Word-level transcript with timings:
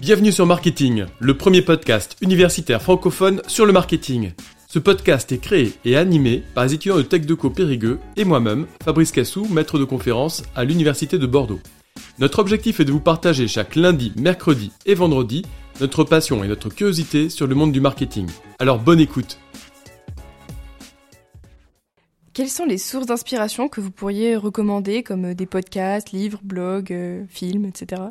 Bienvenue 0.00 0.32
sur 0.32 0.46
Marketing, 0.46 1.06
le 1.18 1.36
premier 1.36 1.62
podcast 1.62 2.16
universitaire 2.20 2.80
francophone 2.80 3.42
sur 3.46 3.66
le 3.66 3.72
marketing. 3.72 4.32
Ce 4.68 4.78
podcast 4.78 5.32
est 5.32 5.38
créé 5.38 5.72
et 5.84 5.96
animé 5.96 6.42
par 6.54 6.64
les 6.64 6.74
étudiants 6.74 6.96
de 6.96 7.02
TechDeco 7.02 7.50
Périgueux 7.50 7.98
et 8.16 8.24
moi-même, 8.24 8.66
Fabrice 8.84 9.12
Cassou, 9.12 9.46
maître 9.50 9.78
de 9.78 9.84
conférence 9.84 10.42
à 10.54 10.64
l'Université 10.64 11.18
de 11.18 11.26
Bordeaux. 11.26 11.60
Notre 12.18 12.38
objectif 12.38 12.80
est 12.80 12.84
de 12.84 12.92
vous 12.92 13.00
partager 13.00 13.48
chaque 13.48 13.76
lundi, 13.76 14.12
mercredi 14.16 14.72
et 14.86 14.94
vendredi 14.94 15.44
notre 15.80 16.04
passion 16.04 16.42
et 16.42 16.48
notre 16.48 16.70
curiosité 16.70 17.28
sur 17.28 17.46
le 17.46 17.54
monde 17.54 17.72
du 17.72 17.80
marketing. 17.80 18.28
Alors 18.58 18.78
bonne 18.78 19.00
écoute 19.00 19.38
Quelles 22.36 22.50
sont 22.50 22.66
les 22.66 22.76
sources 22.76 23.06
d'inspiration 23.06 23.70
que 23.70 23.80
vous 23.80 23.90
pourriez 23.90 24.36
recommander 24.36 25.02
comme 25.02 25.32
des 25.32 25.46
podcasts, 25.46 26.12
livres, 26.12 26.38
blogs, 26.44 26.92
euh, 26.92 27.24
films, 27.30 27.64
etc. 27.64 28.02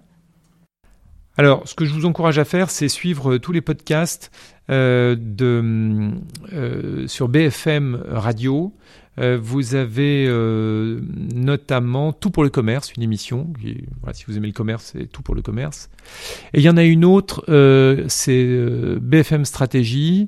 Alors, 1.38 1.68
ce 1.68 1.76
que 1.76 1.86
je 1.86 1.94
vous 1.94 2.08
encourage 2.08 2.40
à 2.40 2.44
faire, 2.44 2.72
c'est 2.72 2.90
suivre 2.90 3.38
tous 3.38 3.52
les 3.52 3.62
podcasts 3.62 4.32
euh, 4.72 5.16
de, 5.16 6.10
euh, 6.54 7.08
sur 7.08 7.28
BFM 7.28 8.04
Radio. 8.08 8.74
Euh, 9.18 9.38
vous 9.42 9.76
avez 9.76 10.26
euh, 10.28 11.00
notamment 11.34 12.12
Tout 12.12 12.32
pour 12.32 12.44
le 12.44 12.50
commerce, 12.50 12.94
une 12.94 13.04
émission. 13.04 13.54
Voilà, 14.02 14.14
si 14.14 14.26
vous 14.28 14.38
aimez 14.38 14.48
le 14.48 14.54
commerce, 14.54 14.92
c'est 14.94 15.12
Tout 15.12 15.22
pour 15.22 15.36
le 15.36 15.42
commerce. 15.42 15.90
Et 16.54 16.60
il 16.60 16.64
y 16.64 16.70
en 16.70 16.78
a 16.78 16.84
une 16.84 17.06
autre, 17.06 17.44
euh, 17.50 18.06
c'est 18.08 18.44
euh, 18.46 19.00
BFM 19.02 19.46
Stratégie, 19.46 20.28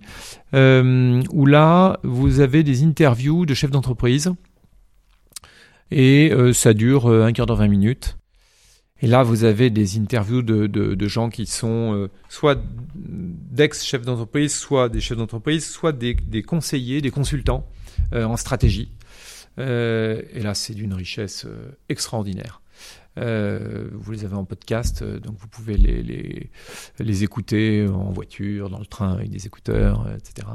où 0.54 1.45
là, 1.45 2.00
vous 2.04 2.40
avez 2.40 2.64
des 2.64 2.84
interviews 2.84 3.45
de 3.45 3.54
chefs 3.54 3.72
d'entreprise. 3.72 4.31
Et 5.92 6.34
ça 6.54 6.73
dure 6.73 7.08
un 7.08 7.31
quart 7.31 7.45
d'heure, 7.45 7.58
20 7.58 7.67
minutes. 7.67 8.17
Et 9.02 9.08
là, 9.08 9.22
vous 9.22 9.44
avez 9.44 9.70
des 9.70 9.98
interviews 10.00 10.42
de, 10.42 10.66
de, 10.66 10.95
de 10.95 11.08
gens 11.08 11.30
qui 11.30 11.45
sont 11.45 11.94
euh, 11.94 12.09
soit 12.30 12.59
d'ex-chefs 12.95 14.02
d'entreprise, 14.02 14.56
soit 14.56 14.89
des 14.89 15.02
chefs 15.02 15.17
d'entreprise, 15.17 15.70
soit 15.70 15.92
des, 15.92 16.16
des, 16.16 16.42
conseillers, 16.42 17.02
des 17.02 17.11
consultants 17.11 17.67
euh, 17.67 17.77
en 18.13 18.38
stratégie. 18.38 18.91
Euh, 19.59 20.22
et 20.31 20.41
là, 20.41 20.53
c'est 20.53 20.73
d'une 20.73 20.94
richesse 20.94 21.45
euh, 21.45 21.72
extraordinaire. 21.89 22.61
Euh, 23.17 23.89
vous 23.94 24.11
les 24.11 24.25
avez 24.25 24.36
en 24.36 24.45
podcast, 24.45 25.03
donc 25.03 25.38
vous 25.39 25.47
pouvez 25.47 25.75
les, 25.75 27.23
écouter 27.23 27.88
en 27.88 28.11
voiture, 28.11 28.69
dans 28.69 28.77
le 28.77 28.86
train 28.86 29.11
avec 29.11 29.31
des 29.31 29.47
écouteurs, 29.47 30.08
etc. 30.16 30.47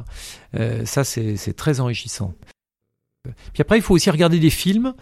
ça, 0.85 1.03
c'est 1.03 1.57
très 1.57 1.81
enrichissant. 1.81 2.35
Puis 3.25 3.61
après, 3.61 3.79
il 3.79 3.83
faut 3.83 3.95
aussi 3.95 4.11
regarder 4.11 4.41
des 4.41 4.51
films. 4.51 4.95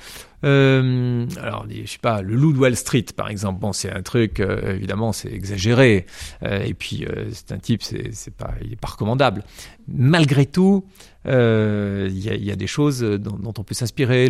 Euh, 0.44 1.26
alors, 1.40 1.66
je 1.70 1.90
sais 1.90 1.98
pas, 1.98 2.20
le 2.20 2.34
Loup 2.34 2.52
de 2.52 2.58
Wall 2.58 2.76
Street, 2.76 3.06
par 3.16 3.30
exemple. 3.30 3.60
Bon, 3.60 3.72
c'est 3.72 3.90
un 3.90 4.02
truc, 4.02 4.40
euh, 4.40 4.74
évidemment, 4.74 5.12
c'est 5.12 5.32
exagéré. 5.32 6.04
Euh, 6.42 6.62
et 6.62 6.74
puis, 6.74 7.06
euh, 7.06 7.30
c'est 7.32 7.52
un 7.52 7.58
type, 7.58 7.82
c'est 7.82 8.34
pas, 8.34 8.52
il 8.62 8.74
est 8.74 8.80
pas 8.80 8.88
recommandable. 8.88 9.42
Malgré 9.88 10.44
tout, 10.44 10.84
il 11.24 11.30
y, 11.30 12.50
a, 12.50 12.56
des 12.56 12.66
choses 12.66 13.00
dont, 13.00 13.54
on 13.56 13.64
peut 13.64 13.74
s'inspirer. 13.74 14.28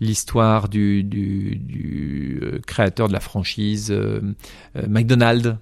L'histoire 0.00 0.68
du, 0.68 2.60
créateur 2.66 3.06
de 3.06 3.12
la 3.12 3.20
franchise 3.20 3.94
McDonald's. 4.88 5.56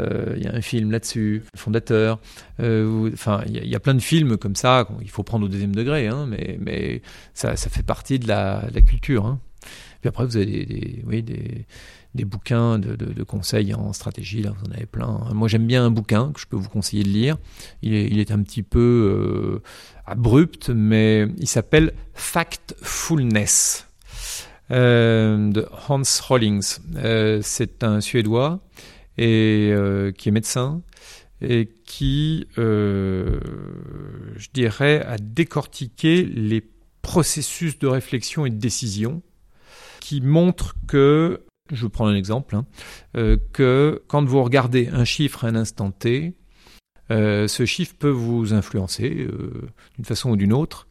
Euh, 0.00 0.34
il 0.36 0.44
y 0.44 0.46
a 0.46 0.54
un 0.54 0.60
film 0.60 0.90
là-dessus, 0.90 1.42
fondateur. 1.56 2.18
Euh, 2.60 3.10
enfin, 3.12 3.42
il 3.46 3.66
y, 3.66 3.74
a 3.74 3.80
plein 3.80 3.94
de 3.94 4.00
films 4.00 4.36
comme 4.36 4.56
ça. 4.56 4.88
Il 5.02 5.10
faut 5.10 5.22
prendre 5.22 5.46
au 5.46 5.48
deuxième 5.48 5.74
degré, 5.74 6.06
hein, 6.06 6.26
mais, 6.28 6.58
mais 6.60 7.02
ça, 7.34 7.56
fait 7.56 7.82
partie 7.82 8.18
de 8.18 8.28
la, 8.28 8.62
culture. 8.86 9.26
Hein. 9.26 9.40
Puis 10.00 10.08
après, 10.08 10.24
vous 10.24 10.36
avez 10.36 10.46
des, 10.46 11.02
oui, 11.06 11.22
des, 11.22 11.66
des 12.14 12.24
bouquins 12.24 12.78
de, 12.78 13.22
conseils 13.24 13.74
en 13.74 13.92
stratégie. 13.92 14.42
Là, 14.42 14.52
vous 14.56 14.70
en 14.70 14.74
avez 14.74 14.86
plein. 14.86 15.20
Moi, 15.34 15.48
j'aime 15.48 15.66
bien 15.66 15.84
un 15.84 15.90
bouquin 15.90 16.32
que 16.32 16.40
je 16.40 16.46
peux 16.46 16.56
vous 16.56 16.70
conseiller 16.70 17.02
de 17.02 17.10
lire. 17.10 17.36
Il 17.82 17.94
est, 17.94 18.30
un 18.30 18.42
petit 18.42 18.62
peu 18.62 19.60
euh, 19.60 19.62
abrupt, 20.06 20.70
mais 20.70 21.28
il 21.38 21.48
s'appelle 21.48 21.92
Factfulness. 22.14 23.86
De 24.70 25.66
Hans 25.88 26.02
Rollings. 26.28 26.78
C'est 27.42 27.82
un 27.82 28.00
Suédois 28.00 28.60
et 29.18 29.70
euh, 29.72 30.12
qui 30.12 30.28
est 30.28 30.32
médecin 30.32 30.82
et 31.42 31.70
qui, 31.84 32.46
euh, 32.58 33.40
je 34.36 34.48
dirais, 34.52 35.02
a 35.06 35.16
décortiqué 35.16 36.24
les 36.24 36.62
processus 37.00 37.78
de 37.78 37.86
réflexion 37.86 38.44
et 38.44 38.50
de 38.50 38.58
décision 38.58 39.22
qui 40.00 40.20
montrent 40.20 40.74
que, 40.86 41.44
je 41.72 41.86
prendre 41.86 42.10
un 42.10 42.14
exemple, 42.14 42.56
hein, 42.56 42.66
euh, 43.16 43.38
que 43.52 44.02
quand 44.06 44.24
vous 44.24 44.42
regardez 44.42 44.88
un 44.88 45.04
chiffre 45.04 45.44
à 45.44 45.48
un 45.48 45.54
instant 45.54 45.90
T, 45.90 46.34
ce 47.08 47.64
chiffre 47.66 47.96
peut 47.98 48.08
vous 48.08 48.52
influencer 48.54 49.26
d'une 49.96 50.04
façon 50.04 50.30
ou 50.30 50.36
d'une 50.36 50.52
autre, 50.52 50.86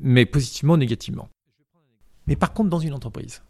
mais 0.00 0.26
positivement 0.26 0.74
ou 0.74 0.76
négativement. 0.76 1.28
Mais 2.26 2.34
par 2.34 2.52
contre, 2.52 2.68
dans 2.68 2.80
une 2.80 2.94
entreprise, 2.94 3.42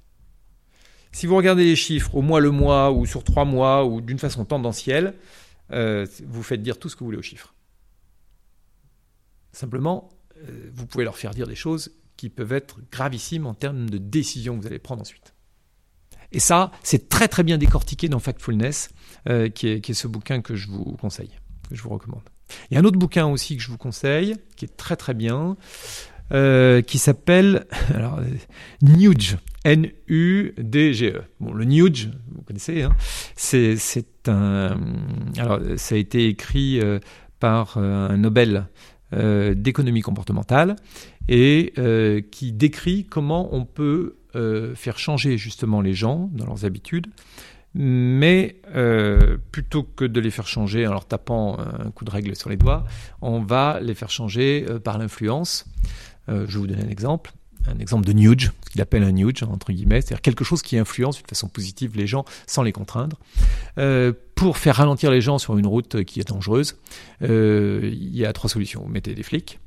si 1.13 1.27
vous 1.27 1.37
regardez 1.37 1.65
les 1.65 1.77
chiffres 1.77 2.15
au 2.15 2.23
mois 2.23 2.41
le 2.41 2.51
mois 2.51 2.91
ou 2.91 3.07
sur 3.07 3.23
trois 3.23 3.45
mois 3.45 3.85
ou 3.85 4.01
d'une 4.01 4.19
façon 4.19 4.45
tendancielle, 4.45 5.15
euh, 5.71 6.07
vous 6.27 6.43
faites 6.43 6.63
dire 6.63 6.79
tout 6.79 6.89
ce 6.89 6.97
que 6.97 7.01
vous 7.01 7.07
voulez 7.07 7.19
aux 7.19 7.23
chiffres. 7.23 7.55
Simplement, 9.53 10.11
euh, 10.39 10.71
vous 10.73 10.87
pouvez 10.87 11.05
leur 11.05 11.17
faire 11.17 11.33
dire 11.33 11.47
des 11.47 11.55
choses 11.55 11.93
qui 12.17 12.29
peuvent 12.29 12.53
être 12.53 12.81
gravissimes 12.91 13.47
en 13.47 13.55
termes 13.55 13.89
de 13.89 13.99
décisions 13.99 14.57
que 14.57 14.63
vous 14.63 14.67
allez 14.67 14.79
prendre 14.79 15.03
ensuite. 15.03 15.35
Et 16.33 16.41
ça, 16.41 16.71
c'est 16.83 17.09
très 17.11 17.29
très 17.29 17.43
bien 17.43 17.59
décortiqué 17.59 18.09
dans 18.09 18.19
Factfulness, 18.19 18.91
euh, 19.29 19.51
qui, 19.51 19.69
est, 19.69 19.93
ce 19.93 20.09
bouquin 20.09 20.41
que 20.41 20.57
je 20.57 20.69
vous 20.69 20.97
conseille, 20.97 21.39
que 21.69 21.75
je 21.75 21.83
vous 21.83 21.91
recommande. 21.91 22.23
Il 22.71 22.75
y 22.75 22.77
a 22.77 22.81
un 22.81 22.85
autre 22.85 22.99
bouquin 22.99 23.27
aussi 23.27 23.57
que 23.57 23.63
je 23.63 23.69
vous 23.69 23.79
conseille, 23.79 24.37
qui 24.57 24.65
est 24.65 24.77
très 24.77 24.97
très 24.97 25.15
bien, 25.15 25.57
euh, 26.33 26.81
qui 26.81 26.97
s'appelle 26.97 27.67
alors 27.95 28.19
Nuge, 28.81 29.37
N-U-D-G-E. 29.65 31.23
Bon, 31.41 31.53
le 31.53 31.65
Nuge, 31.67 32.09
vous 32.35 32.41
connaissez, 32.43 32.83
hein, 32.83 32.95
c'est 33.37 33.77
ça 33.77 34.35
a 35.95 35.97
été 35.97 36.29
écrit 36.29 36.81
euh, 36.81 37.01
par 37.39 37.75
euh, 37.77 38.09
un 38.09 38.17
Nobel 38.17 38.67
d'économie 39.15 40.01
comportementale 40.01 40.75
et 41.29 41.75
qui 42.31 42.53
décrit 42.53 43.05
comment 43.05 43.55
on 43.55 43.67
peut 43.67 44.17
faire 44.75 44.99
changer 44.99 45.37
justement 45.37 45.83
les 45.83 45.93
gens 45.93 46.31
dans 46.33 46.47
leurs 46.47 46.65
habitudes. 46.65 47.09
Mais 47.75 48.57
plutôt 49.51 49.83
que 49.83 50.07
de 50.07 50.19
les 50.19 50.31
faire 50.31 50.47
changer 50.47 50.87
en 50.87 50.93
leur 50.93 51.05
tapant 51.05 51.59
un 51.59 51.91
coup 51.91 52.07
de 52.07 52.11
règle 52.11 52.35
sur 52.35 52.49
les 52.49 52.57
doigts, 52.57 52.85
on 53.21 53.41
va 53.41 53.81
les 53.83 53.95
faire 53.95 54.09
changer 54.09 54.65
par 54.83 54.97
l'influence. 54.97 55.67
Euh, 56.29 56.47
je 56.49 56.55
vais 56.55 56.61
vous 56.61 56.67
donner 56.67 56.85
un 56.85 56.91
exemple. 56.91 57.33
Un 57.69 57.79
exemple 57.79 58.05
de 58.05 58.13
nudge, 58.13 58.51
ce 58.65 58.71
qu'il 58.71 58.81
appelle 58.81 59.05
un 59.05 59.13
nudge, 59.13 59.45
entre 59.45 59.73
guillemets, 59.73 60.01
c'est-à-dire 60.01 60.21
quelque 60.21 60.43
chose 60.43 60.63
qui 60.63 60.77
influence 60.79 61.23
de 61.23 61.29
façon 61.29 61.49
positive 61.49 61.97
les 61.97 62.09
gens 62.09 62.25
sans 62.49 62.65
les 62.65 62.73
contraindre. 62.73 63.21
Euh, 63.79 64.13
pour 64.35 64.59
faire 64.59 64.77
ralentir 64.77 65.13
les 65.13 65.21
gens 65.21 65.39
sur 65.39 65.57
une 65.57 65.67
route 65.69 66.03
qui 66.03 66.19
est 66.19 66.29
dangereuse, 66.29 66.77
euh, 67.23 67.81
il 67.85 68.17
y 68.17 68.27
a 68.27 68.33
trois 68.33 68.51
solutions. 68.51 68.83
Vous 68.83 68.89
mettez 68.89 69.15
des 69.15 69.23
flics, 69.23 69.61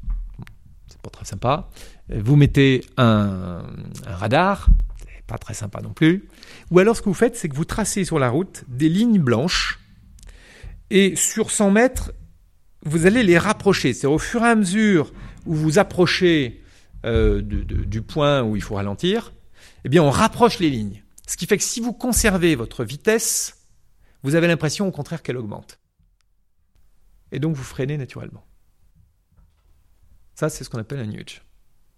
c'est 0.89 1.01
pas 1.01 1.09
très 1.09 1.23
sympa. 1.23 1.69
Vous 2.09 2.35
mettez 2.35 2.83
un, 2.97 3.63
un 4.05 4.15
radar, 4.15 4.67
c'est 4.99 5.25
pas 5.25 5.37
très 5.37 5.53
sympa 5.53 5.81
non 5.81 5.93
plus. 5.93 6.27
Ou 6.71 6.79
alors 6.79 6.97
ce 6.97 7.01
que 7.01 7.07
vous 7.07 7.13
faites, 7.13 7.37
c'est 7.37 7.47
que 7.47 7.55
vous 7.55 7.63
tracez 7.63 8.03
sur 8.03 8.19
la 8.19 8.29
route 8.29 8.65
des 8.67 8.89
lignes 8.89 9.21
blanches 9.21 9.79
et 10.89 11.15
sur 11.15 11.49
100 11.49 11.71
mètres, 11.71 12.11
vous 12.83 13.05
allez 13.05 13.23
les 13.23 13.37
rapprocher. 13.37 13.93
C'est 13.93 14.07
au 14.07 14.19
fur 14.19 14.43
et 14.43 14.49
à 14.49 14.55
mesure 14.55 15.11
où 15.45 15.53
vous 15.53 15.79
approchez 15.79 16.63
euh, 17.05 17.41
du 17.41 18.01
point 18.01 18.41
où 18.43 18.55
il 18.55 18.61
faut 18.61 18.75
ralentir, 18.75 19.33
eh 19.83 19.89
bien 19.89 20.03
on 20.03 20.09
rapproche 20.09 20.59
les 20.59 20.69
lignes. 20.69 21.03
Ce 21.27 21.37
qui 21.37 21.45
fait 21.45 21.57
que 21.57 21.63
si 21.63 21.79
vous 21.79 21.93
conservez 21.93 22.55
votre 22.55 22.83
vitesse, 22.83 23.67
vous 24.23 24.35
avez 24.35 24.47
l'impression 24.47 24.87
au 24.87 24.91
contraire 24.91 25.21
qu'elle 25.21 25.37
augmente. 25.37 25.79
Et 27.31 27.39
donc 27.39 27.55
vous 27.55 27.63
freinez 27.63 27.97
naturellement. 27.97 28.45
Ça, 30.35 30.49
c'est 30.49 30.63
ce 30.63 30.69
qu'on 30.69 30.79
appelle 30.79 30.99
un 30.99 31.05
nudge. 31.05 31.41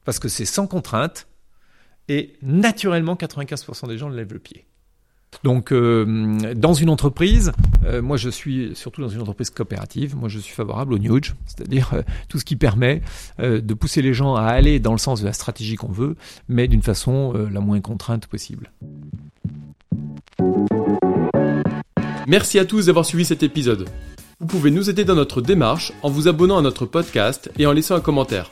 Parce 0.06 0.20
que 0.20 0.30
c'est 0.30 0.46
sans 0.46 0.68
contrainte 0.68 1.28
et 2.08 2.38
naturellement 2.42 3.16
95% 3.16 3.88
des 3.88 3.98
gens 3.98 4.10
lèvent 4.10 4.34
le 4.34 4.40
pied. 4.40 4.68
Donc, 5.44 5.72
euh, 5.72 6.54
dans 6.56 6.74
une 6.74 6.90
entreprise, 6.90 7.52
euh, 7.86 8.02
moi 8.02 8.18
je 8.18 8.30
suis 8.30 8.72
surtout 8.76 9.02
dans 9.02 9.10
une 9.10 9.22
entreprise 9.22 9.50
coopérative, 9.50 10.16
moi 10.16 10.30
je 10.30 10.40
suis 10.40 10.54
favorable 10.54 10.94
au 10.94 11.00
nudge, 11.00 11.34
c'est-à-dire 11.46 11.92
euh, 11.94 12.02
tout 12.28 12.40
ce 12.40 12.46
qui 12.46 12.56
permet 12.56 13.02
de 13.40 13.74
pousser 13.74 14.02
les 14.02 14.14
gens 14.14 14.36
à 14.36 14.44
aller 14.44 14.80
dans 14.80 14.92
le 14.92 14.98
sens 14.98 15.22
de 15.22 15.26
la 15.26 15.34
stratégie 15.34 15.76
qu'on 15.76 15.92
veut, 15.92 16.16
mais 16.48 16.68
d'une 16.68 16.82
façon 16.82 17.34
la 17.52 17.60
moins 17.60 17.80
contrainte 17.82 18.28
possible. 18.28 18.72
Merci 22.28 22.60
à 22.60 22.66
tous 22.66 22.88
d'avoir 22.88 23.06
suivi 23.06 23.26
cet 23.26 23.44
épisode. 23.44 23.88
Vous 24.40 24.48
pouvez 24.48 24.72
nous 24.72 24.90
aider 24.90 25.06
dans 25.06 25.16
notre 25.16 25.42
démarche 25.42 25.94
en 26.04 26.10
vous 26.10 26.28
abonnant 26.28 26.58
à 26.58 26.62
notre 26.62 26.86
podcast 26.86 27.50
et 27.58 27.66
en 27.66 27.72
laissant 27.72 27.96
un 27.96 28.02
commentaire. 28.02 28.52